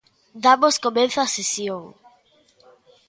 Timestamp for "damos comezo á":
0.45-1.27